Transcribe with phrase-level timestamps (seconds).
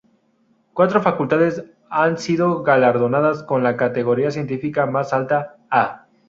[0.73, 6.07] Cuatro facultades han sido galardonadas con la categoría científica más alta "A".